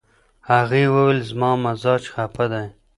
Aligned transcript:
هغې 0.49 0.83
وویل، 0.93 1.19
"زما 1.29 1.51
مزاج 1.63 2.03
خپه 2.13 2.45
دی." 2.51 2.65